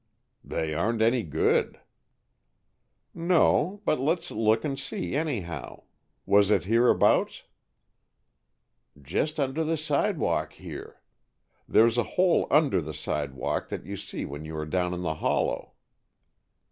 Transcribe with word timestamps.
"They 0.43 0.73
aren't 0.73 0.99
any 1.03 1.21
good." 1.21 1.79
"No, 3.13 3.83
but 3.85 3.99
let's 3.99 4.31
look 4.31 4.65
and 4.65 4.79
see, 4.79 5.15
anyhow. 5.15 5.83
Was 6.25 6.49
it 6.49 6.63
hereabouts?" 6.65 7.43
"Just 8.99 9.39
under 9.39 9.63
the 9.63 9.77
sidewalk 9.77 10.53
here. 10.53 11.03
There's 11.67 11.99
a 11.99 12.03
hole 12.17 12.47
under 12.49 12.81
the 12.81 12.95
sidewalk 12.95 13.69
that 13.69 13.85
you 13.85 13.95
see 13.95 14.25
when 14.25 14.43
you 14.43 14.57
are 14.57 14.65
down 14.65 14.95
in 14.95 15.03
the 15.03 15.13
hollow." 15.21 15.73